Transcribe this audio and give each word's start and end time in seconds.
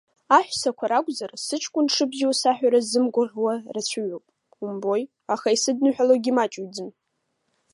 Аҳәсақәа 0.37 0.85
ракәзар, 0.91 1.31
сыҷәкын 1.45 1.85
дшыбзиоу 1.87 2.33
саҳәара 2.39 2.79
ззымгәаӷьуа 2.85 3.53
рацәаҩуп, 3.73 4.25
умбои, 4.67 5.03
аха 5.33 5.47
исыдныҳәалогьы 5.55 6.31
маҷҩӡам. 6.37 6.89